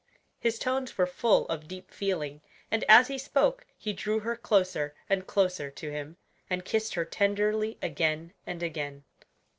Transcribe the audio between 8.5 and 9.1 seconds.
again.